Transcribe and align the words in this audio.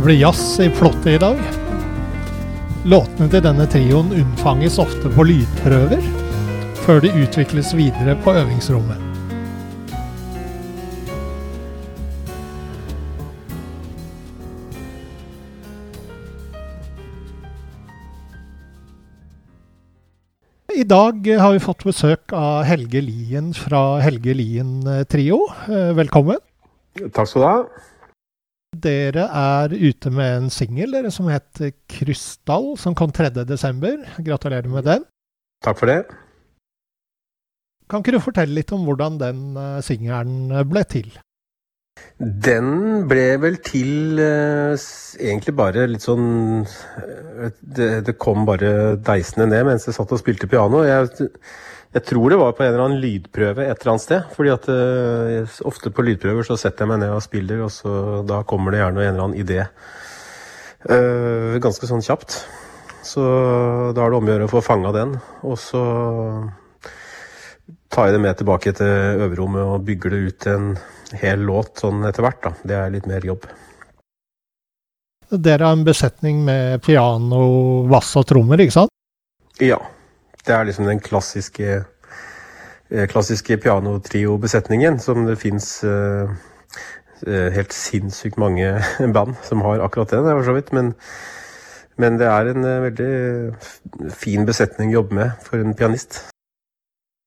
Det 0.00 0.04
blir 0.04 0.16
jazz 0.16 0.60
i 0.60 0.70
Flåttet 0.70 1.06
i 1.06 1.18
dag. 1.20 1.40
Låtene 2.88 3.26
til 3.28 3.42
denne 3.44 3.66
trioen 3.68 4.06
unnfanges 4.16 4.78
ofte 4.80 5.10
på 5.12 5.26
lydprøver, 5.28 6.00
før 6.86 7.02
de 7.04 7.10
utvikles 7.20 7.74
videre 7.76 8.14
på 8.24 8.32
øvingsrommet. 8.32 8.96
I 20.72 20.88
dag 20.88 21.28
har 21.44 21.52
vi 21.52 21.62
fått 21.68 21.84
besøk 21.84 22.32
av 22.32 22.64
Helge 22.72 23.04
Lien 23.04 23.52
fra 23.52 24.00
Helge 24.00 24.32
Lien 24.32 24.80
Trio. 25.12 25.44
Eh, 25.68 25.92
velkommen. 25.92 26.40
Takk 27.12 27.28
skal 27.28 27.44
du 27.44 27.50
ha. 27.50 27.88
Dere 28.70 29.24
er 29.34 29.72
ute 29.74 30.10
med 30.14 30.36
en 30.36 30.50
singel 30.50 30.94
som 31.10 31.26
heter 31.26 31.72
'Krystall', 31.90 32.76
som 32.78 32.94
kom 32.94 33.10
3.12. 33.10 34.22
Gratulerer 34.22 34.68
med 34.68 34.84
den. 34.84 35.04
Takk 35.64 35.78
for 35.78 35.86
det. 35.86 36.04
Kan 37.90 38.00
ikke 38.00 38.14
du 38.14 38.20
fortelle 38.22 38.54
litt 38.54 38.70
om 38.72 38.86
hvordan 38.86 39.18
den 39.18 39.58
uh, 39.58 39.80
singelen 39.82 40.54
ble 40.70 40.84
til? 40.86 41.10
Den 42.20 43.08
ble 43.10 43.36
vel 43.42 43.56
til 43.66 44.20
eh, 44.22 44.78
egentlig 45.18 45.54
bare 45.58 45.88
litt 45.90 46.06
sånn 46.06 46.62
uh, 46.62 47.50
det, 47.60 48.06
det, 48.06 48.14
kom 48.22 48.46
bare 48.46 48.96
deisende 48.96 49.50
ned 49.50 49.66
mens 49.66 49.88
jeg 49.88 49.98
satt 49.98 50.14
og 50.14 50.22
spilte 50.22 50.46
piano. 50.46 50.84
Jeg 50.86 51.10
jeg 51.90 52.04
tror 52.06 52.30
det 52.30 52.38
var 52.38 52.54
på 52.54 52.62
en 52.62 52.70
eller 52.70 52.84
annen 52.84 53.02
lydprøve 53.02 53.64
et 53.66 53.80
eller 53.80 53.92
annet 53.92 54.04
sted. 54.04 54.28
fordi 54.36 54.52
at 54.54 54.68
uh, 54.70 55.58
ofte 55.66 55.90
på 55.90 56.04
lydprøver 56.06 56.46
så 56.46 56.56
setter 56.60 56.84
jeg 56.84 56.92
meg 56.92 57.02
ned 57.02 57.16
og 57.16 57.24
spiller, 57.24 57.64
og 57.66 57.72
så 57.74 58.22
da 58.26 58.44
kommer 58.46 58.70
det 58.70 58.82
gjerne 58.84 59.02
en 59.02 59.12
eller 59.14 59.26
annen 59.26 59.40
idé. 59.42 59.64
Uh, 60.86 61.58
ganske 61.62 61.90
sånn 61.90 62.04
kjapt. 62.06 62.38
Så 63.02 63.24
da 63.96 64.04
er 64.04 64.12
det 64.12 64.20
om 64.20 64.28
å 64.28 64.32
gjøre 64.34 64.46
å 64.46 64.52
få 64.52 64.62
fanga 64.62 64.92
den. 64.94 65.16
Og 65.42 65.58
så 65.58 65.82
tar 67.90 68.06
jeg 68.06 68.16
det 68.16 68.22
med 68.22 68.38
tilbake 68.38 68.74
til 68.78 69.24
øverrommet 69.26 69.64
og 69.64 69.86
bygger 69.88 70.14
det 70.14 70.20
ut 70.28 70.46
en 70.52 70.72
hel 71.18 71.42
låt 71.42 71.82
sånn 71.82 72.04
etter 72.06 72.22
hvert. 72.22 72.42
da. 72.44 72.54
Det 72.62 72.76
er 72.78 72.94
litt 72.94 73.08
mer 73.10 73.26
jobb. 73.26 73.48
Dere 75.30 75.66
har 75.66 75.74
en 75.74 75.86
besetning 75.86 76.42
med 76.46 76.82
piano, 76.82 77.40
vass 77.90 78.14
og 78.18 78.26
trommer, 78.30 78.62
ikke 78.62 78.78
sant? 78.80 78.94
Ja. 79.62 79.78
Det 80.46 80.54
er 80.54 80.64
liksom 80.64 80.86
den 80.88 81.00
klassiske, 81.00 81.84
eh, 82.90 83.06
klassiske 83.08 83.58
pianotrio-besetningen 83.60 84.98
som 84.98 85.26
det 85.26 85.38
fins 85.38 85.84
uh, 85.84 86.30
helt 87.26 87.74
sinnssykt 87.76 88.38
mange 88.40 88.72
band 89.14 89.36
som 89.44 89.60
har 89.66 89.84
akkurat 89.84 90.10
det, 90.10 90.22
for 90.24 90.48
så 90.48 90.56
vidt. 90.56 90.72
Men, 90.72 90.94
men 92.00 92.18
det 92.18 92.26
er 92.26 92.50
en 92.50 92.68
veldig 92.86 94.10
fin 94.16 94.46
besetning 94.48 94.94
å 94.94 95.00
jobbe 95.02 95.18
med 95.20 95.30
for 95.44 95.60
en 95.60 95.76
pianist. 95.76 96.22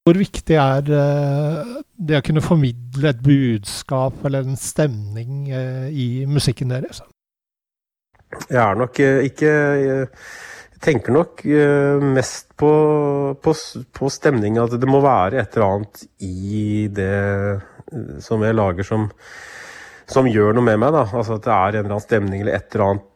Hvor 0.03 0.17
viktig 0.19 0.55
er 0.59 0.81
det 0.83 2.17
å 2.17 2.23
kunne 2.25 2.41
formidle 2.43 3.13
et 3.13 3.21
budskap 3.23 4.25
eller 4.25 4.43
en 4.43 4.57
stemning 4.59 5.45
i 5.47 6.25
musikken 6.27 6.73
deres? 6.73 6.99
Jeg 8.49 8.59
er 8.59 8.75
nok 8.75 8.99
ikke 8.99 9.53
tenker 10.83 11.15
nok 11.15 11.43
uh, 11.47 12.03
mest 12.03 12.51
på, 12.59 12.71
på, 13.43 13.55
på 13.95 14.11
stemning. 14.11 14.59
At 14.61 14.75
det 14.79 14.89
må 14.89 15.01
være 15.03 15.41
et 15.41 15.57
eller 15.57 15.67
annet 15.69 16.05
i 16.23 16.87
det 16.93 17.15
uh, 17.53 18.19
som 18.23 18.43
jeg 18.43 18.57
lager 18.57 18.87
som, 18.87 19.07
som 20.09 20.29
gjør 20.29 20.55
noe 20.57 20.67
med 20.67 20.81
meg. 20.83 20.95
da. 20.95 21.05
Altså 21.09 21.37
At 21.39 21.47
det 21.47 21.55
er 21.55 21.77
en 21.77 21.83
eller 21.85 21.95
annen 21.97 22.07
stemning 22.07 22.43
eller 22.43 22.57
et 22.57 22.75
eller 22.75 22.87
annet 22.89 23.09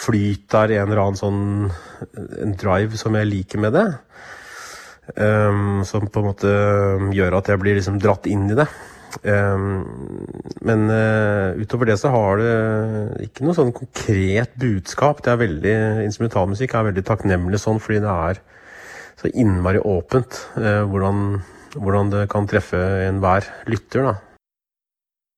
flyt 0.00 0.46
der, 0.52 0.76
en 0.76 0.92
eller 0.92 1.02
annen 1.02 1.18
sånn 1.18 1.40
en 2.38 2.54
drive 2.58 2.98
som 3.00 3.16
jeg 3.18 3.28
liker 3.28 3.62
med 3.62 3.74
det. 3.74 3.88
Um, 5.16 5.80
som 5.88 6.06
på 6.06 6.22
en 6.22 6.28
måte 6.28 6.50
gjør 7.16 7.40
at 7.40 7.50
jeg 7.50 7.58
blir 7.58 7.74
liksom 7.80 7.98
dratt 8.02 8.28
inn 8.30 8.46
i 8.52 8.58
det. 8.58 8.68
Ehm, 9.22 9.82
men 10.66 10.86
uh, 10.90 11.58
utover 11.60 11.90
det 11.90 11.98
så 12.00 12.12
har 12.12 12.40
det 12.40 13.26
ikke 13.26 13.46
noe 13.46 13.56
sånn 13.56 13.74
konkret 13.76 14.56
budskap. 14.60 15.22
Det 15.24 15.32
er 15.32 15.42
veldig, 15.44 15.76
Instrumentalmusikk 16.06 16.76
er 16.76 16.88
veldig 16.90 17.04
takknemlig 17.08 17.60
sånn 17.62 17.80
fordi 17.82 18.02
det 18.04 18.16
er 18.30 18.42
så 19.20 19.30
innmari 19.34 19.82
åpent 19.84 20.40
uh, 20.56 20.82
hvordan, 20.88 21.40
hvordan, 21.76 22.12
det 22.14 22.26
kan 22.32 22.48
treffe 22.50 22.80
enhver 23.08 23.48
lytter. 23.70 24.10
da. 24.10 24.14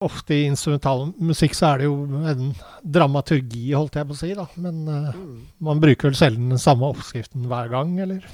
Ofte 0.02 0.34
i 0.34 0.46
instrumentalmusikk 0.50 1.54
så 1.54 1.72
er 1.72 1.82
det 1.82 1.90
jo 1.90 2.22
en 2.32 2.52
dramaturgi, 2.82 3.68
holdt 3.72 3.98
jeg 4.00 4.08
på 4.08 4.16
å 4.16 4.22
si. 4.22 4.32
da. 4.38 4.46
Men 4.62 4.84
uh, 4.86 5.24
man 5.62 5.82
bruker 5.82 6.10
vel 6.10 6.18
sjelden 6.18 6.54
den 6.54 6.62
samme 6.62 6.90
oppskriften 6.90 7.48
hver 7.50 7.70
gang, 7.72 7.98
eller? 8.06 8.30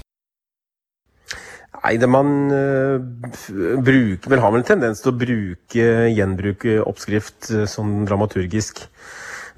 Nei, 1.69 1.95
det 2.01 2.09
man 2.09 2.29
uh, 2.49 2.97
bruker 3.85 4.31
vel 4.31 4.41
har 4.41 4.51
vel 4.51 4.63
en 4.63 4.67
tendens 4.67 5.03
til 5.03 5.11
å 5.11 5.19
bruke 5.19 5.85
gjenbruke 6.09 6.79
oppskrift 6.81 7.51
uh, 7.53 7.65
sånn 7.69 8.03
dramaturgisk. 8.09 8.81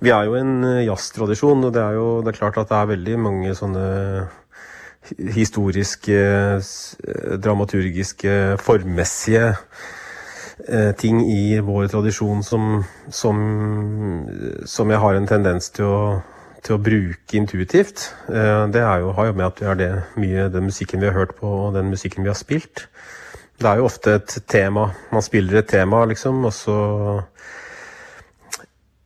Vi 0.02 0.12
er 0.12 0.28
jo 0.28 0.36
en 0.38 0.66
jazztradisjon, 0.84 1.64
og 1.68 1.74
det 1.76 1.82
er 1.82 1.98
jo 1.98 2.08
det 2.26 2.34
er 2.34 2.38
klart 2.40 2.60
at 2.60 2.70
det 2.72 2.78
er 2.78 2.92
veldig 2.92 3.18
mange 3.22 3.56
sånne 3.58 3.86
historiske, 5.34 6.18
dramaturgiske, 7.42 8.34
formmessige 8.62 9.52
ting 11.02 11.24
i 11.26 11.58
vår 11.66 11.88
tradisjon 11.90 12.44
som, 12.46 12.84
som, 13.10 13.40
som 14.70 14.94
jeg 14.94 15.02
har 15.02 15.18
en 15.18 15.30
tendens 15.30 15.72
til 15.74 15.90
å 15.90 16.02
til 16.66 16.78
å 16.78 16.82
bruke 16.82 17.38
intuitivt. 17.38 18.12
Eh, 18.30 18.68
det 18.74 18.84
jo, 18.84 19.12
har 19.18 19.32
jo 19.32 19.38
med 19.38 19.48
at 19.48 19.62
vi 19.62 19.70
har 19.70 19.80
det 19.80 19.92
mye 20.22 20.48
den 20.54 20.70
musikken 20.70 21.02
vi 21.02 21.10
har 21.10 21.18
hørt 21.18 21.36
på 21.40 21.50
og 21.68 21.76
den 21.78 21.90
musikken 21.94 22.26
vi 22.26 22.32
har 22.32 22.40
spilt. 22.40 22.88
Det 23.62 23.70
er 23.70 23.82
jo 23.82 23.90
ofte 23.90 24.18
et 24.18 24.38
tema. 24.50 24.90
Man 25.14 25.26
spiller 25.26 25.62
et 25.62 25.70
tema, 25.70 26.02
liksom, 26.10 26.46
og 26.50 26.54
så 26.56 26.78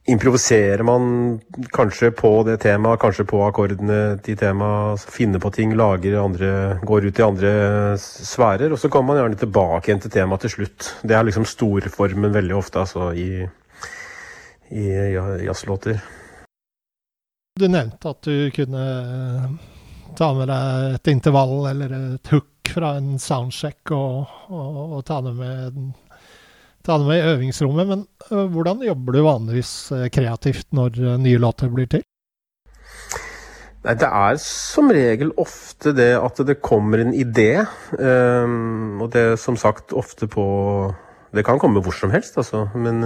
improviserer 0.06 0.84
man 0.86 1.40
kanskje 1.74 2.12
på 2.14 2.30
det 2.46 2.60
temaet, 2.64 3.02
kanskje 3.02 3.26
på 3.28 3.42
akkordene 3.48 4.18
til 4.24 4.38
temaet. 4.40 5.04
Finner 5.12 5.42
på 5.44 5.52
ting, 5.56 5.74
lager 5.76 6.20
andre 6.22 6.52
Går 6.86 7.10
ut 7.10 7.20
i 7.20 7.26
andre 7.26 7.54
sfærer. 8.00 8.72
Og 8.72 8.80
så 8.80 8.90
kommer 8.90 9.14
man 9.14 9.24
gjerne 9.24 9.42
tilbake 9.44 9.90
igjen 9.90 10.04
til 10.04 10.14
temaet 10.14 10.46
til 10.46 10.56
slutt. 10.58 10.92
Det 11.04 11.18
er 11.18 11.26
liksom 11.28 11.48
storformen 11.50 12.36
veldig 12.36 12.56
ofte, 12.56 12.86
altså, 12.86 13.12
i, 13.12 13.48
i 14.72 14.86
jazzlåter. 15.48 16.00
Du 17.56 17.70
nevnte 17.72 18.10
at 18.12 18.26
du 18.28 18.50
kunne 18.52 18.80
eh, 18.84 19.44
ta 20.20 20.28
med 20.36 20.50
deg 20.52 20.96
et 20.98 21.08
intervall 21.08 21.70
eller 21.70 21.94
et 21.96 22.32
hook 22.34 22.68
fra 22.68 22.90
en 23.00 23.14
soundcheck 23.16 23.94
og, 23.96 24.34
og, 24.52 24.82
og 24.98 25.06
ta, 25.08 25.22
det 25.24 25.32
med, 25.38 25.78
ta, 26.84 26.98
det 26.98 27.06
med, 27.08 27.16
i 27.16 27.30
øvingsrommet. 27.30 27.88
Men 27.94 28.02
uh, 28.28 28.42
hvordan 28.52 28.84
jobber 28.84 29.16
du 29.16 29.22
vanligvis 29.24 29.72
uh, 29.96 30.04
kreativt 30.12 30.68
når 30.76 31.00
uh, 31.00 31.14
nye 31.24 31.40
låter 31.40 31.72
blir 31.72 31.88
til? 31.96 32.04
Nei, 33.88 33.96
Det 34.04 34.12
er 34.12 34.42
som 34.44 34.92
regel 34.92 35.32
ofte 35.40 35.96
det 35.96 36.12
at 36.20 36.44
det 36.52 36.60
kommer 36.60 37.06
en 37.06 37.16
idé. 37.16 37.64
Um, 37.96 39.00
og 39.00 39.14
det 39.16 39.24
er 39.30 39.40
som 39.40 39.56
sagt 39.56 39.96
ofte 39.96 40.28
på 40.28 40.44
Det 41.32 41.48
kan 41.48 41.64
komme 41.64 41.80
hvor 41.80 41.96
som 41.96 42.12
helst, 42.12 42.36
altså. 42.36 42.68
Men 42.76 43.00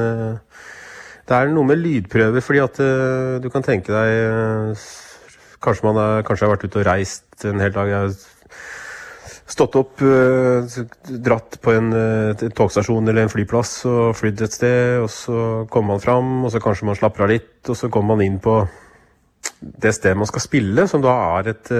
Det 1.29 1.37
er 1.37 1.51
noe 1.53 1.67
med 1.69 1.77
lydprøver, 1.77 2.41
fordi 2.41 2.61
at 2.63 2.79
uh, 2.81 3.37
du 3.43 3.51
kan 3.53 3.65
tenke 3.65 3.93
deg 3.93 4.09
uh, 4.33 4.89
Kanskje 5.61 5.85
man 5.85 5.97
er, 5.99 6.21
kanskje 6.25 6.47
har 6.47 6.53
vært 6.53 6.63
ute 6.65 6.79
og 6.79 6.85
reist 6.87 7.43
en 7.43 7.59
hel 7.59 7.73
dag. 7.75 7.89
Jeg 7.91 8.05
har 8.05 9.33
stått 9.51 9.75
opp, 9.75 9.99
uh, 9.99 10.77
dratt 11.27 11.57
på 11.59 11.73
en, 11.75 11.89
en, 11.91 12.53
togstasjon 12.55 13.11
eller 13.11 13.25
en 13.25 13.33
flyplass 13.33 13.73
og 13.91 14.15
flydd 14.15 14.45
et 14.47 14.55
sted. 14.55 15.01
Og 15.03 15.09
så 15.11 15.41
kommer 15.69 15.97
man 15.97 16.05
fram, 16.05 16.31
og 16.47 16.53
så 16.53 16.63
kanskje 16.63 16.87
man 16.87 16.97
slapper 16.97 17.27
av 17.27 17.33
litt, 17.33 17.57
og 17.67 17.75
så 17.75 17.91
kommer 17.91 18.15
man 18.15 18.23
inn 18.23 18.39
på 18.41 18.55
det 19.59 19.91
stedet 19.97 20.15
man 20.17 20.31
skal 20.31 20.45
spille, 20.45 20.87
som 20.87 21.03
da 21.03 21.17
er 21.41 21.51
et 21.51 21.73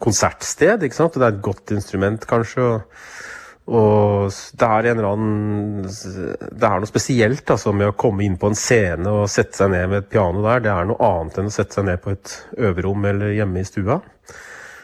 konsertsted. 0.00 0.88
ikke 0.88 0.96
sant? 0.96 1.12
Og 1.12 1.20
det 1.20 1.28
er 1.28 1.36
et 1.36 1.44
godt 1.44 1.76
instrument, 1.76 2.24
kanskje. 2.32 2.64
og 2.64 3.41
og 3.70 4.32
det 4.58 4.66
er 4.66 5.04
annen 5.06 5.84
Det 5.86 6.66
er 6.66 6.80
noe 6.82 6.90
spesielt 6.90 7.50
altså, 7.54 7.70
med 7.76 7.92
å 7.92 7.98
komme 7.98 8.24
inn 8.26 8.38
på 8.40 8.50
en 8.50 8.58
scene 8.58 9.06
og 9.10 9.30
sette 9.30 9.60
seg 9.60 9.70
ned 9.70 9.86
med 9.92 10.02
et 10.02 10.08
piano 10.10 10.42
der. 10.42 10.64
Det 10.64 10.72
er 10.72 10.88
noe 10.88 10.98
annet 11.06 11.38
enn 11.38 11.50
å 11.50 11.54
sette 11.54 11.78
seg 11.78 11.86
ned 11.86 12.02
på 12.02 12.10
et 12.16 12.34
øverom 12.58 13.06
eller 13.12 13.36
hjemme 13.36 13.62
i 13.62 13.68
stua. 13.68 14.00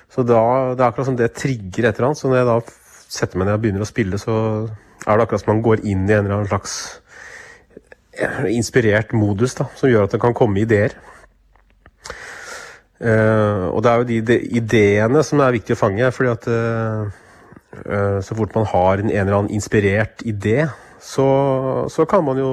Så 0.08 0.22
da, 0.22 0.42
det 0.78 0.84
er 0.84 0.86
akkurat 0.86 1.10
som 1.10 1.18
det 1.18 1.32
trigger 1.34 1.88
et 1.88 1.98
eller 1.98 2.10
annet. 2.10 2.22
Så 2.22 2.30
når 2.30 2.40
jeg 2.40 2.50
da 2.52 2.56
setter 3.18 3.40
meg 3.40 3.48
ned 3.48 3.58
og 3.58 3.66
begynner 3.66 3.84
å 3.84 3.90
spille, 3.90 4.22
så 4.22 4.38
er 4.38 5.10
det 5.10 5.26
akkurat 5.26 5.42
som 5.42 5.52
man 5.56 5.66
går 5.66 5.82
inn 5.82 6.06
i 6.06 6.14
en 6.14 6.22
eller 6.22 6.38
annen 6.38 6.50
slags 6.50 6.78
inspirert 8.50 9.12
modus 9.14 9.54
da, 9.58 9.68
som 9.78 9.90
gjør 9.90 10.06
at 10.06 10.14
det 10.14 10.22
kan 10.22 10.34
komme 10.34 10.62
ideer. 10.62 10.94
Uh, 12.98 13.70
og 13.70 13.82
det 13.82 13.90
er 13.90 14.00
jo 14.00 14.06
de, 14.08 14.16
de, 14.26 14.36
ideene 14.58 15.20
som 15.22 15.38
er 15.42 15.54
viktig 15.54 15.76
å 15.76 15.78
fange. 15.78 16.08
fordi 16.14 16.30
at 16.32 16.48
uh, 16.50 17.18
Eh, 17.18 17.27
så 18.24 18.36
fort 18.38 18.54
man 18.56 18.66
har 18.70 19.02
en, 19.02 19.10
eller 19.10 19.36
annen 19.36 19.54
inspirert 19.54 20.22
idé, 20.26 20.66
så, 21.00 21.86
så, 21.90 22.06
kan 22.06 22.24
man 22.24 22.38
jo 22.40 22.52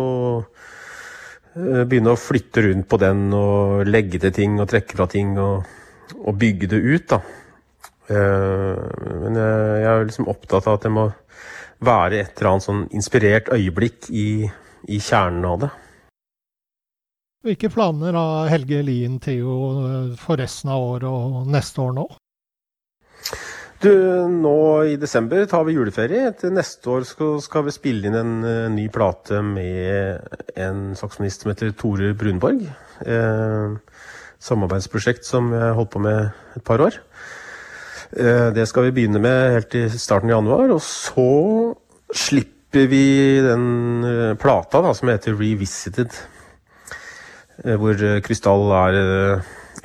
eh, 1.56 1.84
begynne 1.84 2.14
å 2.14 2.20
flytte 2.20 2.66
rundt 2.68 2.88
på 2.90 3.00
den 3.02 3.28
og 3.36 3.86
legge 3.90 4.22
til 4.22 4.34
ting 4.36 4.60
og 4.60 4.70
trekke 4.72 4.98
fra 4.98 5.08
ting 5.12 5.34
og, 5.42 5.66
og 6.22 6.38
bygge 6.40 6.70
det 6.76 6.82
ut, 6.82 7.08
da. 7.16 7.22
Eh, 8.06 8.84
men 9.24 9.40
jeg 9.42 9.88
er 9.90 10.06
liksom 10.06 10.30
opptatt 10.30 10.70
av 10.70 10.78
at 10.78 10.86
det 10.86 10.94
må 10.94 11.08
være 11.86 12.22
et 12.22 12.38
eller 12.38 12.52
annet 12.54 12.68
sånn 12.68 12.86
inspirert 12.96 13.50
øyeblikk 13.54 14.12
i, 14.14 14.46
i 14.88 15.02
kjernen 15.02 15.50
av 15.50 15.66
det. 15.66 15.72
Hvilke 17.46 17.70
planer 17.70 18.16
har 18.18 18.48
Helge 18.50 18.80
Lien 18.82 19.20
Theo 19.22 19.56
for 20.18 20.40
resten 20.42 20.72
av 20.74 20.82
året 20.82 21.10
og 21.10 21.50
neste 21.54 21.84
år 21.84 21.92
nå? 21.98 22.06
Du, 23.84 23.92
nå 24.32 24.58
i 24.88 24.96
desember 24.98 25.44
tar 25.52 25.66
vi 25.68 25.76
juleferie. 25.76 26.30
Til 26.40 26.54
neste 26.56 26.90
år 26.90 27.04
skal, 27.06 27.66
vi 27.68 27.74
spille 27.76 28.08
inn 28.08 28.16
en 28.18 28.36
uh, 28.46 28.72
ny 28.72 28.88
plate 28.94 29.42
med 29.44 30.22
en 30.56 30.94
saksofonist 30.96 31.44
som 31.44 31.52
heter 31.52 31.74
Tore 31.76 32.14
Brunborg. 32.18 32.64
Eh, 33.04 33.76
samarbeidsprosjekt 34.46 35.26
som 35.28 35.50
jeg 35.54 35.74
holdt 35.76 35.92
på 35.92 36.02
med 36.06 36.30
et 36.56 36.64
par 36.64 36.84
år. 36.86 36.96
Eh, 38.16 38.52
det 38.56 38.68
skal 38.70 38.88
vi 38.88 38.94
begynne 38.96 39.20
med 39.20 39.58
helt 39.58 39.76
i 39.76 39.88
starten 39.92 40.32
av 40.32 40.38
januar. 40.38 40.72
Og 40.78 40.82
så 40.84 41.76
slipper 42.16 42.88
vi 42.92 43.06
den 43.44 43.68
uh, 44.04 44.38
plata 44.40 44.82
da, 44.84 44.92
som 44.96 45.12
heter 45.12 45.36
Revisited. 45.40 46.16
Eh, 47.64 47.76
hvor 47.80 48.00
Krystall 48.24 48.72
er 48.80 49.00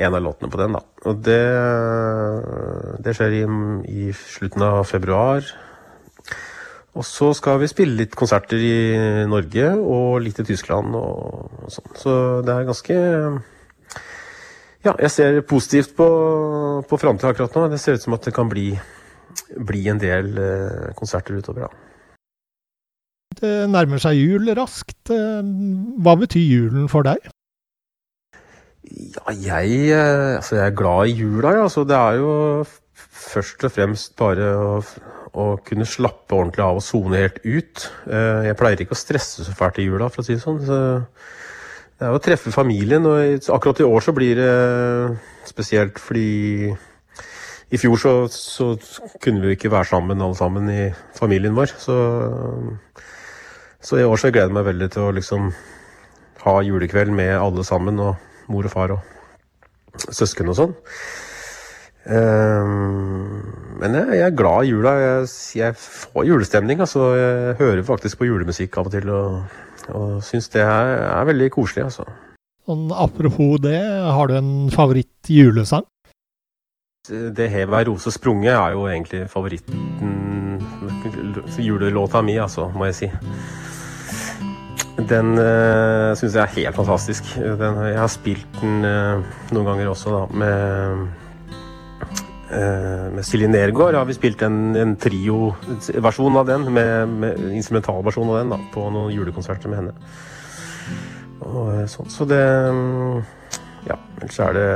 en 0.00 0.16
av 0.16 0.22
låtene 0.24 0.50
på 0.50 0.60
den, 0.60 0.76
da. 0.76 0.82
Og 1.08 1.20
det, 1.26 1.40
det 3.04 3.14
skjer 3.16 3.36
i, 3.40 3.42
i, 3.90 4.06
slutten 4.16 4.64
av 4.66 4.82
februar. 4.88 5.46
Og 6.98 7.06
så 7.06 7.30
skal 7.38 7.60
vi 7.62 7.70
spille 7.70 8.00
litt 8.00 8.16
konserter 8.18 8.58
i 8.58 8.76
Norge 9.30 9.68
og 9.78 10.22
litt 10.24 10.40
i 10.42 10.46
Tyskland 10.48 10.96
og, 10.98 11.50
og 11.62 11.74
sånn. 11.74 11.92
Så 11.98 12.14
det 12.46 12.56
er 12.56 12.70
ganske 12.70 12.96
Ja, 14.80 14.94
jeg 14.96 15.12
ser 15.12 15.42
positivt 15.46 15.92
på, 15.98 16.08
på 16.88 16.98
framtida 16.98 17.30
akkurat 17.34 17.54
nå. 17.56 17.68
Det 17.70 17.78
ser 17.82 17.98
ut 17.98 18.06
som 18.06 18.16
at 18.16 18.26
det 18.26 18.34
kan 18.34 18.50
bli, 18.50 18.72
bli 19.70 19.84
en 19.92 20.00
del 20.02 20.32
eh, 20.40 20.90
konserter 20.98 21.36
utover, 21.36 21.68
da. 21.68 21.86
Det 23.40 23.52
nærmer 23.70 24.00
seg 24.02 24.18
jul 24.18 24.50
raskt. 24.58 25.12
Hva 25.12 26.16
betyr 26.18 26.42
julen 26.42 26.88
for 26.90 27.06
deg? 27.06 27.30
Ja, 28.90 29.30
jeg, 29.30 29.90
eh, 29.94 30.36
altså 30.36 30.56
jeg 30.58 30.66
er 30.66 30.76
glad 30.76 31.10
i 31.10 31.16
jula, 31.20 31.54
ja. 31.60 31.68
Så 31.70 31.84
det 31.86 31.96
er 31.96 32.18
jo 32.18 32.32
først 32.98 33.64
og 33.66 33.74
fremst 33.74 34.16
bare 34.18 34.48
å, 34.58 34.78
å 35.38 35.44
kunne 35.66 35.86
slappe 35.86 36.34
ordentlig 36.34 36.64
av 36.64 36.80
og 36.80 36.84
sone 36.84 37.20
helt 37.22 37.38
ut. 37.44 37.84
Eh, 38.10 38.48
jeg 38.48 38.58
pleier 38.58 38.82
ikke 38.82 38.96
å 38.96 39.00
stresse 39.00 39.46
så 39.46 39.54
fælt 39.56 39.78
i 39.78 39.86
jula, 39.86 40.10
for 40.10 40.22
å 40.22 40.26
si 40.26 40.34
det 40.34 40.42
sånn. 40.42 40.58
Så 40.66 40.80
det 42.00 42.08
er 42.08 42.16
å 42.16 42.22
treffe 42.22 42.52
familien. 42.54 43.06
Og 43.06 43.50
akkurat 43.54 43.82
i 43.82 43.86
år 43.86 44.06
så 44.06 44.14
blir 44.16 44.40
det 44.40 44.54
spesielt 45.48 46.00
fordi 46.02 46.70
i 47.70 47.78
fjor 47.78 48.00
så, 48.02 48.14
så 48.34 48.72
kunne 49.22 49.44
vi 49.44 49.54
ikke 49.54 49.70
være 49.70 49.92
sammen 49.92 50.22
alle 50.24 50.34
sammen 50.38 50.66
i 50.72 50.88
familien 51.14 51.54
vår. 51.54 51.76
Så, 51.78 51.98
så 53.78 54.00
i 54.00 54.08
år 54.08 54.18
så 54.18 54.32
gleder 54.34 54.50
jeg 54.50 54.58
meg 54.58 54.66
veldig 54.72 54.90
til 54.90 55.06
å 55.06 55.14
liksom 55.14 55.52
ha 56.40 56.56
julekveld 56.66 57.14
med 57.14 57.36
alle 57.36 57.62
sammen. 57.68 58.02
og 58.02 58.29
mor 58.50 58.68
og 58.68 58.74
far 58.74 58.94
og 58.96 60.06
søsken 60.10 60.50
og 60.50 60.58
sånn. 60.58 60.74
Um, 62.10 63.42
men 63.80 63.96
jeg, 63.96 64.20
er 64.24 64.36
glad 64.36 64.66
i 64.66 64.72
jula. 64.72 64.94
Jeg, 65.56 65.74
får 65.76 66.26
julestemning. 66.26 66.80
altså 66.80 67.12
Jeg 67.16 67.58
hører 67.60 67.84
faktisk 67.86 68.20
på 68.20 68.28
julemusikk 68.30 68.80
av 68.80 68.88
og 68.88 68.96
til 68.96 69.12
og, 69.14 69.60
og 69.92 70.18
syns 70.24 70.50
det 70.54 70.64
er, 70.64 70.96
er, 71.10 71.28
veldig 71.28 71.50
koselig. 71.54 71.86
altså. 71.90 72.08
Sånn, 72.68 72.90
apropos 72.92 73.60
det, 73.64 73.78
har 73.80 74.30
du 74.30 74.36
en 74.38 74.52
favoritt 74.74 75.32
julesang? 75.32 75.86
Det 77.08 77.48
hev 77.50 77.72
ei 77.74 77.86
rose 77.88 78.12
sprunget 78.12 78.52
er 78.52 78.76
jo 78.76 78.84
egentlig 78.86 79.24
favoritten 79.32 79.88
julelåta 81.58 82.22
mi, 82.22 82.36
altså, 82.38 82.68
må 82.74 82.90
jeg 82.90 82.94
si. 82.94 83.08
Den 84.98 85.32
uh, 85.38 86.12
syns 86.18 86.34
jeg 86.34 86.42
er 86.42 86.54
helt 86.56 86.76
fantastisk. 86.76 87.32
Den, 87.36 87.78
jeg 87.88 87.98
har 87.98 88.10
spilt 88.10 88.60
den 88.60 88.84
uh, 88.84 89.22
noen 89.54 89.68
ganger 89.68 89.90
også, 89.92 90.12
da, 90.12 90.22
med 90.42 91.04
uh, 92.50 93.10
med 93.14 93.22
Silje 93.26 93.48
Nergård 93.48 93.94
har 93.94 94.08
vi 94.08 94.16
spilt 94.16 94.42
en, 94.42 94.74
en 94.76 94.96
trio-versjon 94.98 96.38
av 96.40 96.48
den, 96.48 96.66
med, 96.74 97.12
med 97.22 97.44
instrumentalversjon 97.54 98.32
av 98.32 98.40
den, 98.40 98.54
da, 98.56 98.58
på 98.74 98.88
noen 98.90 99.14
julekonserter 99.14 99.70
med 99.70 99.80
henne. 99.80 99.94
Og, 101.46 101.70
så, 101.88 102.04
så 102.10 102.26
det 102.28 102.42
Ja, 103.86 103.96
ellers 104.20 104.40
er 104.44 104.52
det 104.52 104.66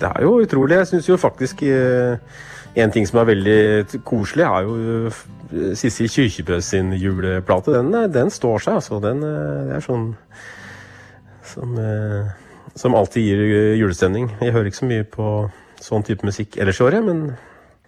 Det 0.00 0.08
er 0.08 0.22
jo 0.24 0.38
utrolig. 0.40 0.78
Jeg 0.78 0.88
syns 0.88 1.08
jo 1.10 1.18
faktisk 1.20 1.60
en 1.60 2.94
ting 2.94 3.04
som 3.08 3.18
er 3.20 3.28
veldig 3.34 4.00
koselig, 4.06 4.46
er 4.46 4.64
jo 4.64 5.10
Sissel 5.50 6.08
Kyrkjebø 6.10 6.60
sin 6.62 6.92
juleplate, 6.94 7.74
den, 7.74 7.92
eh, 7.94 8.08
den, 8.12 8.30
står 8.30 8.62
seg, 8.62 8.78
altså. 8.80 9.00
Den, 9.02 9.22
eh, 9.26 9.66
det 9.66 9.76
er 9.78 9.84
sånn 9.84 10.08
som, 11.42 11.76
eh, 11.78 12.30
som, 12.74 12.94
alltid 12.94 13.26
gir 13.26 13.76
julestemning. 13.80 14.30
Jeg 14.40 14.54
hører 14.54 14.70
ikke 14.70 14.82
så 14.82 14.90
mye 14.90 15.04
på 15.04 15.28
sånn 15.80 16.04
type 16.06 16.26
musikk 16.26 16.58
ellers 16.60 16.80
i 16.80 16.84
året, 16.86 17.02
men 17.04 17.36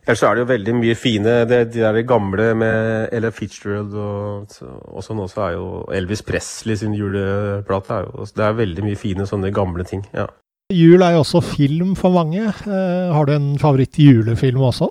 ellers 0.02 0.22
er 0.26 0.34
det 0.34 0.42
jo 0.42 0.50
veldig 0.50 0.74
mye 0.74 0.94
fine 0.98 1.34
det, 1.46 1.72
De 1.72 1.84
der 1.84 2.02
gamle 2.02 2.54
med 2.58 3.12
Ella 3.12 3.30
Fitzgerald 3.30 3.94
og, 3.94 4.56
og 4.90 5.04
sånn 5.04 5.20
også 5.22 5.44
er 5.46 5.52
jo 5.54 5.66
Elvis 5.94 6.24
Presley 6.26 6.76
sin 6.76 6.96
juleplate. 6.98 7.94
Er 7.94 8.08
jo, 8.08 8.26
det 8.26 8.46
er 8.48 8.58
veldig 8.58 8.86
mye 8.88 8.98
fine 8.98 9.26
sånne 9.28 9.52
gamle 9.54 9.84
ting. 9.84 10.06
ja. 10.12 10.26
Jul 10.72 11.02
er 11.04 11.12
jo 11.12 11.20
også 11.20 11.42
film 11.44 11.94
for 11.94 12.08
mange. 12.14 12.48
har 12.48 13.26
du 13.26 13.32
en 13.34 13.58
favoritt 13.60 13.98
julefilm 13.98 14.62
også? 14.64 14.88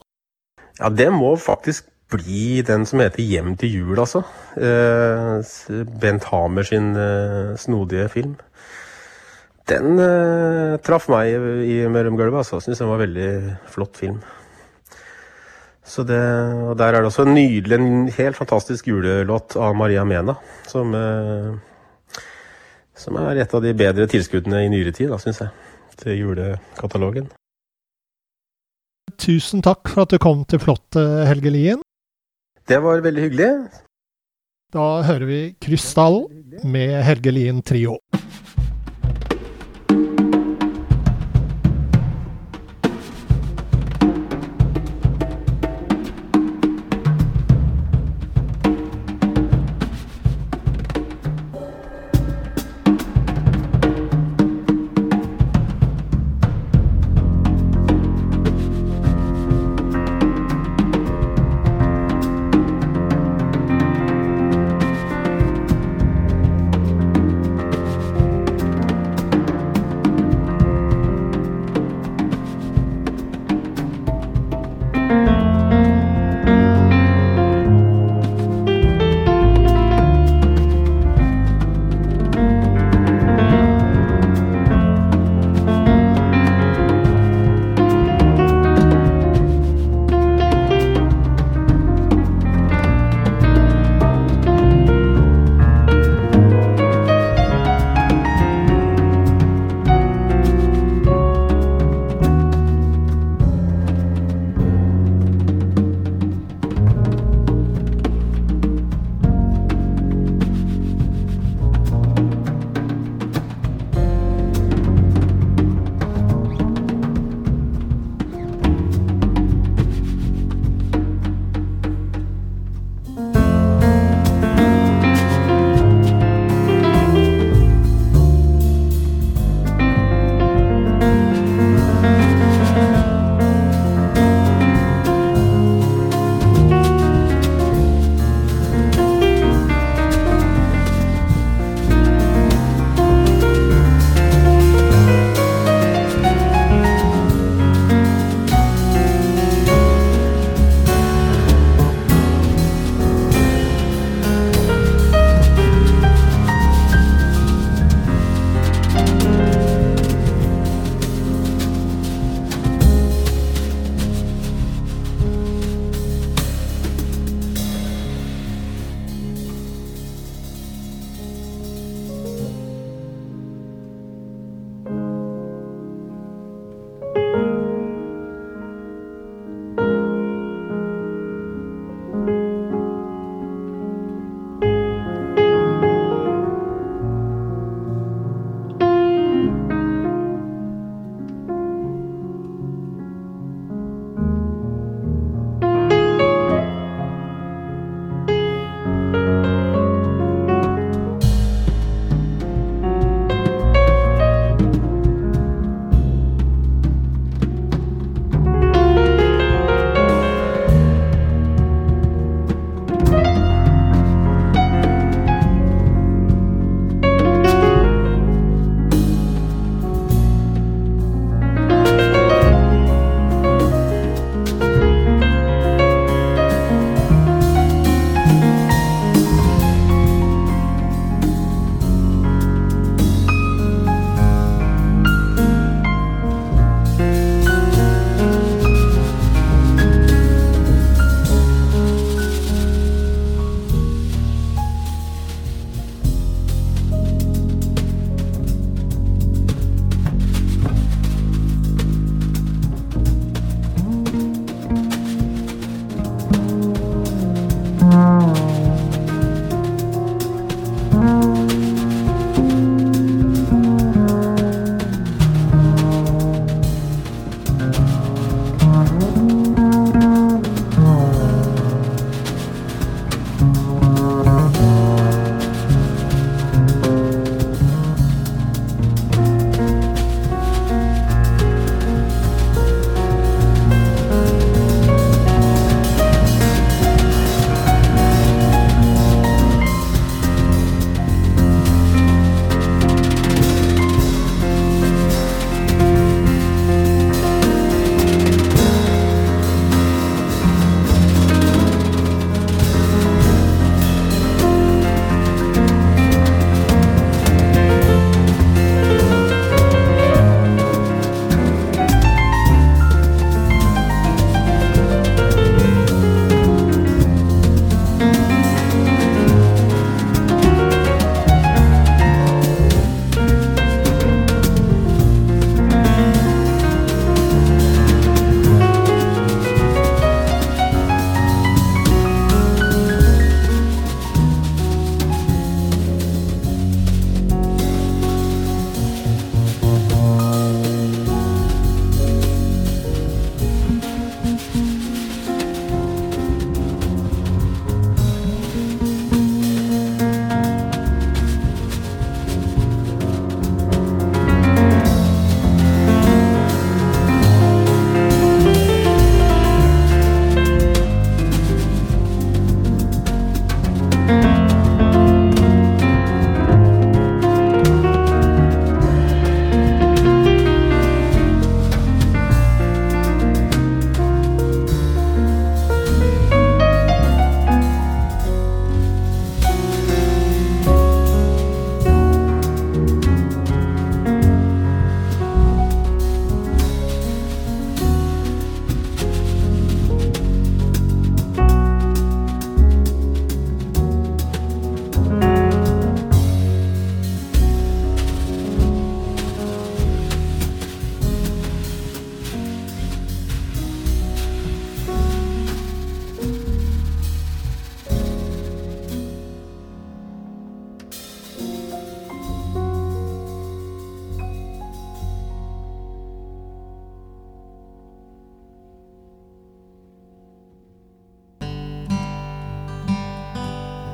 Ja, 0.78 0.90
det 0.90 1.08
må 1.10 1.36
faktisk 1.42 1.91
bli 2.12 2.62
den 2.62 2.86
som 2.86 3.00
heter 3.00 3.24
'Hjem 3.24 3.56
til 3.58 3.70
jul', 3.76 4.00
altså. 4.00 4.24
Eh, 4.58 5.86
Bent 6.02 6.24
Hamer 6.24 6.64
sin 6.64 6.96
eh, 6.96 7.56
snodige 7.58 8.10
film. 8.10 8.36
Den 9.70 10.00
eh, 10.00 10.78
traff 10.84 11.08
meg 11.10 11.32
i, 11.66 11.88
mellomgulvet, 11.88 12.38
altså. 12.44 12.60
Syns 12.60 12.80
den 12.80 12.88
var 12.88 13.00
en 13.00 13.08
veldig 13.08 13.58
flott 13.68 13.98
film. 13.98 14.22
Så 15.84 16.04
det, 16.04 16.22
og 16.70 16.78
Der 16.78 16.88
er 16.88 17.02
det 17.02 17.06
også 17.06 17.26
en 17.26 17.34
nydelig, 17.34 17.76
en 17.76 18.08
helt 18.08 18.38
fantastisk 18.38 18.88
julelåt 18.88 19.56
av 19.56 19.76
Maria 19.76 20.04
Mena. 20.04 20.36
Som, 20.68 20.94
som 22.96 23.16
er 23.16 23.42
et 23.42 23.54
av 23.54 23.62
de 23.62 23.74
bedre 23.74 24.08
tilskuddene 24.08 24.66
i 24.66 24.70
nyere 24.70 24.92
tid, 24.92 25.12
syns 25.20 25.42
jeg. 25.42 25.50
Til 25.98 26.18
julekatalogen. 26.18 27.28
Tusen 29.20 29.62
takk 29.62 29.90
for 29.90 30.06
at 30.06 30.14
du 30.14 30.18
kom 30.18 30.46
til 30.46 30.60
flotte 30.60 31.02
Helgelien. 31.28 31.82
Det 32.72 32.78
var 32.80 33.02
veldig 33.04 33.24
hyggelig. 33.26 33.48
Da 34.72 34.84
hører 35.04 35.26
vi 35.28 35.40
Krystall 35.60 36.22
med 36.64 37.02
Helge 37.04 37.34
Lien 37.36 37.58
Trio. 37.68 37.98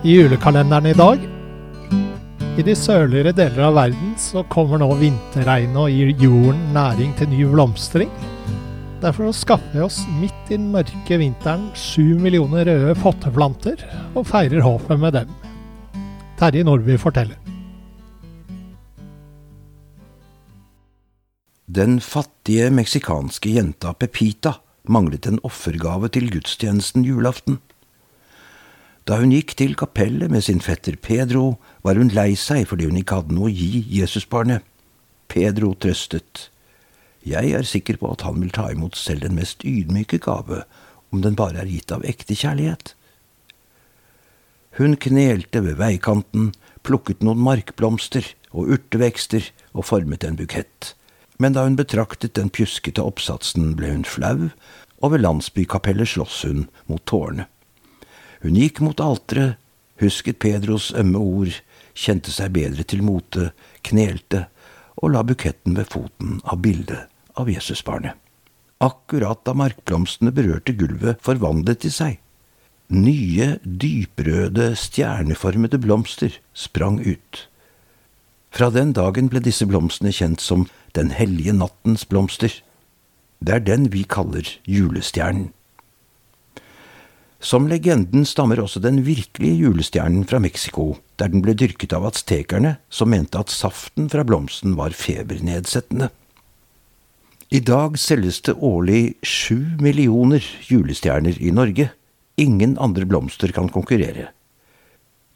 I 0.08 0.14
julekalenderen 0.16 0.86
i 0.88 0.94
dag 0.96 1.24
i 2.56 2.64
de 2.64 2.74
sørligere 2.80 3.34
deler 3.36 3.66
av 3.68 3.74
verden 3.76 4.14
så 4.16 4.40
kommer 4.48 4.80
nå 4.80 4.88
vinterregnet 5.02 5.76
og 5.82 5.92
gir 5.92 6.14
jorden 6.22 6.62
næring 6.72 7.12
til 7.20 7.28
ny 7.28 7.42
blomstring. 7.52 8.14
Derfor 9.04 9.34
skaffer 9.36 9.76
vi 9.76 9.84
oss 9.84 9.98
midt 10.22 10.48
i 10.48 10.56
den 10.56 10.70
mørke 10.72 11.20
vinteren 11.20 11.66
sju 11.76 12.16
millioner 12.24 12.64
røde 12.70 12.96
potteplanter, 13.02 13.84
og 14.16 14.30
feirer 14.32 14.64
håpet 14.64 15.04
med 15.04 15.18
dem. 15.20 15.36
Terje 16.40 16.64
Nordby 16.64 16.96
forteller. 17.04 17.36
Den 21.68 22.00
fattige 22.00 22.72
meksikanske 22.72 23.58
jenta 23.60 23.92
Pepita 23.92 24.56
manglet 24.88 25.28
en 25.28 25.44
offergave 25.44 26.08
til 26.16 26.32
gudstjenesten 26.32 27.04
julaften. 27.04 27.60
Da 29.08 29.22
hun 29.22 29.32
gikk 29.32 29.54
til 29.56 29.72
kapellet 29.80 30.28
med 30.28 30.44
sin 30.44 30.60
fetter 30.60 30.98
Pedro, 31.00 31.56
var 31.80 31.96
hun 31.96 32.12
lei 32.12 32.34
seg 32.36 32.66
fordi 32.68 32.90
hun 32.90 33.00
ikke 33.00 33.22
hadde 33.22 33.38
noe 33.38 33.48
å 33.48 33.56
gi 33.56 33.86
Jesusbarnet. 34.02 34.66
Pedro 35.32 35.72
trøstet. 35.80 36.50
Jeg 37.24 37.54
er 37.56 37.64
sikker 37.68 38.00
på 38.02 38.12
at 38.12 38.26
han 38.28 38.42
vil 38.44 38.52
ta 38.52 38.68
imot 38.72 39.00
selv 39.00 39.24
den 39.24 39.40
mest 39.40 39.64
ydmyke 39.64 40.20
gave, 40.24 40.66
om 41.12 41.24
den 41.24 41.40
bare 41.40 41.64
er 41.64 41.72
gitt 41.72 41.92
av 41.96 42.04
ekte 42.08 42.36
kjærlighet. 42.36 42.94
Hun 44.76 45.00
knelte 45.00 45.64
ved 45.64 45.80
veikanten, 45.80 46.52
plukket 46.84 47.24
noen 47.24 47.40
markblomster 47.42 48.28
og 48.52 48.76
urtevekster 48.76 49.52
og 49.72 49.88
formet 49.88 50.28
en 50.28 50.38
bukett. 50.40 50.94
Men 51.40 51.56
da 51.56 51.64
hun 51.64 51.80
betraktet 51.80 52.36
den 52.36 52.52
pjuskete 52.52 53.04
oppsatsen, 53.04 53.72
ble 53.80 53.96
hun 53.96 54.08
flau, 54.08 54.50
og 55.00 55.14
ved 55.14 55.24
landsbykapellet 55.24 56.12
sloss 56.12 56.44
hun 56.44 56.68
mot 56.92 57.04
tårnet. 57.08 57.48
Hun 58.44 58.58
gikk 58.60 58.82
mot 58.86 59.02
alteret, 59.02 59.58
husket 60.02 60.40
Pedros 60.40 60.92
ømme 60.94 61.18
ord, 61.18 61.58
kjente 61.98 62.34
seg 62.34 62.54
bedre 62.54 62.86
til 62.86 63.02
mote, 63.06 63.52
knelte 63.86 64.46
og 64.98 65.14
la 65.14 65.24
buketten 65.26 65.78
ved 65.78 65.90
foten 65.90 66.40
av 66.46 66.62
bildet 66.62 67.10
av 67.38 67.50
Jesusbarnet. 67.50 68.14
Akkurat 68.84 69.42
da 69.46 69.56
markblomstene 69.58 70.34
berørte 70.34 70.76
gulvet, 70.78 71.22
forvandlet 71.26 71.82
de 71.82 71.92
seg. 71.94 72.20
Nye, 72.94 73.58
dyprøde, 73.66 74.70
stjerneformede 74.78 75.80
blomster 75.82 76.38
sprang 76.54 77.02
ut. 77.02 77.48
Fra 78.54 78.70
den 78.72 78.94
dagen 78.96 79.28
ble 79.30 79.42
disse 79.44 79.68
blomstene 79.68 80.14
kjent 80.14 80.42
som 80.42 80.70
Den 80.96 81.12
hellige 81.14 81.54
nattens 81.54 82.08
blomster. 82.10 82.50
Det 83.38 83.54
er 83.54 83.60
den 83.62 83.92
vi 83.94 84.02
kaller 84.02 84.48
julestjernen. 84.66 85.52
Som 87.48 87.70
legenden 87.72 88.26
stammer 88.28 88.60
også 88.60 88.82
den 88.84 89.06
virkelige 89.06 89.62
julestjernen 89.62 90.26
fra 90.28 90.40
Mexico, 90.44 90.98
der 91.16 91.30
den 91.32 91.40
ble 91.46 91.54
dyrket 91.56 91.94
av 91.96 92.04
aztekerne, 92.10 92.74
som 92.92 93.14
mente 93.14 93.40
at 93.40 93.54
saften 93.54 94.10
fra 94.12 94.26
blomsten 94.28 94.74
var 94.76 94.92
febernedsettende. 94.92 96.10
I 97.48 97.62
dag 97.64 97.96
selges 98.04 98.42
det 98.44 98.58
årlig 98.60 99.16
sju 99.24 99.78
millioner 99.80 100.44
julestjerner 100.68 101.38
i 101.40 101.54
Norge. 101.56 101.86
Ingen 102.36 102.74
andre 102.84 103.08
blomster 103.08 103.54
kan 103.56 103.72
konkurrere. 103.72 104.34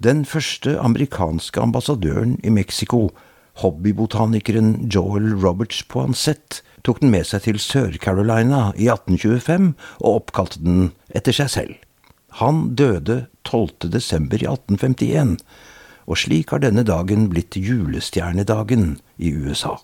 Den 0.04 0.26
første 0.28 0.74
amerikanske 0.84 1.62
ambassadøren 1.64 2.34
i 2.44 2.52
Mexico, 2.52 3.06
hobbybotanikeren 3.64 4.90
Joel 4.92 5.30
Roberts 5.46 5.80
Poinsett, 5.88 6.60
tok 6.84 7.00
den 7.00 7.14
med 7.16 7.30
seg 7.30 7.46
til 7.48 7.62
Sør-Carolina 7.62 8.74
i 8.76 8.92
1825 8.92 9.72
og 10.02 10.12
oppkalte 10.18 10.60
den 10.66 10.92
etter 11.16 11.40
seg 11.40 11.54
selv. 11.56 11.80
Han 12.40 12.76
døde 12.80 13.26
12. 13.44 13.92
desember 13.92 14.40
i 14.40 14.48
1851, 14.48 15.38
og 16.08 16.18
slik 16.18 16.52
har 16.54 16.64
denne 16.64 16.86
dagen 16.88 17.28
blitt 17.32 17.58
julestjernedagen 17.60 19.00
i 19.20 19.34
USA. 19.36 19.76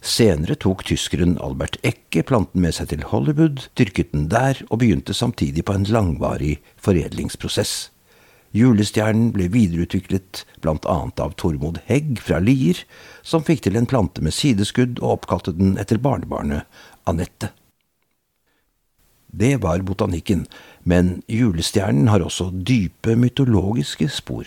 Senere 0.00 0.56
tok 0.56 0.86
tyskeren 0.88 1.34
Albert 1.44 1.76
Ecke 1.84 2.22
planten 2.24 2.62
med 2.64 2.72
seg 2.78 2.88
til 2.92 3.02
Hollywood, 3.10 3.66
dyrket 3.76 4.14
den 4.14 4.30
der 4.32 4.62
og 4.70 4.80
begynte 4.80 5.12
samtidig 5.16 5.66
på 5.68 5.76
en 5.76 5.84
langvarig 5.84 6.56
foredlingsprosess. 6.80 7.90
Julestjernen 8.56 9.28
ble 9.34 9.50
videreutviklet 9.52 10.44
annet 10.64 11.20
av 11.22 11.36
Tormod 11.38 11.82
Hegg 11.86 12.16
fra 12.18 12.40
Lier, 12.42 12.80
som 13.22 13.44
fikk 13.46 13.66
til 13.66 13.76
en 13.78 13.86
plante 13.86 14.24
med 14.24 14.34
sideskudd 14.34 14.98
og 15.02 15.20
oppkalte 15.20 15.54
den 15.54 15.76
etter 15.78 16.00
barnebarnet 16.02 16.64
Anette. 17.06 17.52
Det 19.30 19.56
var 19.62 19.82
botanikken, 19.86 20.46
men 20.82 21.20
julestjernen 21.30 22.10
har 22.10 22.24
også 22.24 22.50
dype 22.50 23.14
mytologiske 23.16 24.08
spor. 24.10 24.46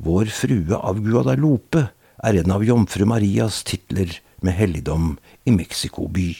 Vår 0.00 0.30
frue 0.32 0.76
av 0.76 1.00
Guadalupe 1.04 1.90
er 2.24 2.40
en 2.40 2.54
av 2.54 2.64
jomfru 2.64 3.04
Marias 3.08 3.62
titler 3.68 4.14
med 4.40 4.56
helligdom 4.56 5.16
i 5.44 5.52
Mexico 5.52 6.08
by. 6.08 6.32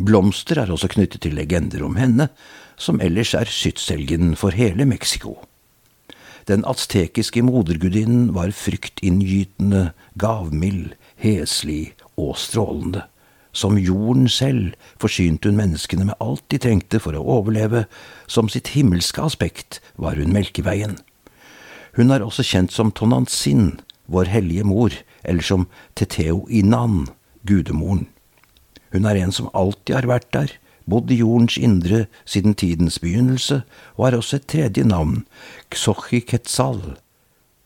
Blomster 0.00 0.58
er 0.62 0.72
også 0.72 0.88
knyttet 0.90 1.22
til 1.22 1.36
legender 1.38 1.84
om 1.86 1.98
henne, 2.00 2.30
som 2.76 3.00
ellers 3.04 3.34
er 3.38 3.50
skytshelgen 3.50 4.34
for 4.38 4.56
hele 4.56 4.88
Mexico. 4.88 5.36
Den 6.48 6.64
aztekiske 6.68 7.44
modergudinnen 7.44 8.32
var 8.36 8.52
fryktinngytende, 8.52 9.92
gavmild, 10.20 10.92
heslig 11.22 11.94
og 12.20 12.36
strålende. 12.40 13.06
Som 13.54 13.78
jorden 13.78 14.26
selv 14.28 14.74
forsynte 14.98 15.48
hun 15.48 15.58
menneskene 15.58 16.08
med 16.08 16.18
alt 16.20 16.42
de 16.50 16.58
trengte 16.58 16.98
for 16.98 17.14
å 17.14 17.22
overleve, 17.38 17.84
som 18.26 18.50
sitt 18.50 18.72
himmelske 18.74 19.22
aspekt 19.22 19.78
var 19.94 20.18
hun 20.18 20.34
Melkeveien. 20.34 20.98
Hun 21.94 22.10
er 22.10 22.24
også 22.26 22.42
kjent 22.42 22.74
som 22.74 22.90
Tonantzin, 22.90 23.76
vår 24.10 24.26
hellige 24.32 24.66
mor, 24.66 24.96
eller 25.22 25.46
som 25.46 25.68
Teteo 25.94 26.42
Inan, 26.50 27.06
gudemoren. 27.46 28.08
Hun 28.90 29.06
er 29.06 29.22
en 29.22 29.32
som 29.34 29.52
alltid 29.54 29.94
har 30.00 30.10
vært 30.10 30.28
der, 30.34 30.50
bodd 30.90 31.10
i 31.14 31.20
jordens 31.22 31.56
indre 31.56 32.04
siden 32.28 32.58
tidens 32.58 32.98
begynnelse, 33.00 33.62
og 33.96 34.08
har 34.08 34.18
også 34.18 34.42
et 34.42 34.50
tredje 34.50 34.84
navn, 34.84 35.22
Xochi 35.72 36.20
Quetzal, 36.26 36.98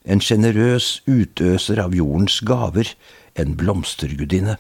en 0.05 0.23
sjenerøs 0.25 1.03
utøser 1.09 1.81
av 1.83 1.97
jordens 1.97 2.39
gaver, 2.47 2.93
en 3.37 3.57
blomstergudinne. 3.59 4.57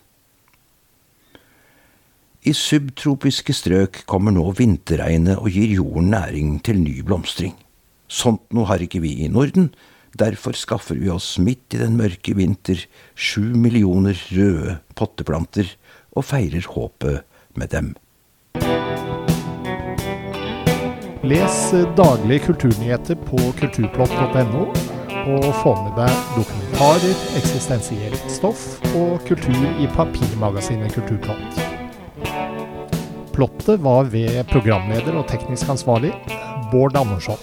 I 2.49 2.55
subtropiske 2.57 3.53
strøk 3.53 3.99
kommer 4.09 4.33
nå 4.33 4.47
vinterregnet 4.57 5.37
og 5.37 5.51
gir 5.53 5.75
jorden 5.75 6.07
næring 6.15 6.55
til 6.65 6.79
ny 6.81 7.03
blomstring. 7.05 7.53
Sånt 8.09 8.47
noe 8.57 8.65
har 8.71 8.81
ikke 8.81 9.03
vi 9.05 9.11
i 9.27 9.29
Norden, 9.29 9.67
derfor 10.17 10.57
skaffer 10.57 10.97
vi 10.97 11.11
oss 11.13 11.35
midt 11.45 11.77
i 11.77 11.83
den 11.83 11.99
mørke 11.99 12.33
vinter 12.39 12.87
sju 13.13 13.43
millioner 13.53 14.17
røde 14.33 14.79
potteplanter 14.97 15.75
og 16.17 16.25
feirer 16.31 16.65
håpet 16.73 17.21
med 17.59 17.75
dem. 17.75 17.93
Les 21.29 21.61
daglige 22.01 22.47
kulturnyheter 22.47 23.19
på 23.29 23.43
kulturplott.no, 23.61 24.69
og 25.29 25.49
få 25.61 25.77
med 25.83 25.99
deg 26.01 26.21
dokumentarer, 26.39 27.25
eksistensielt 27.43 28.29
stoff 28.33 28.79
og 28.95 29.19
kultur 29.29 29.67
i 29.83 29.91
papirmagasinet 29.99 30.95
Kulturplott. 30.97 31.58
Plottet 33.39 33.79
var 33.85 34.09
ved 34.11 34.41
programleder 34.51 35.15
og 35.21 35.29
teknisk 35.31 35.69
ansvarlig 35.71 36.11
Bård 36.73 36.97
Andersson. 36.99 37.39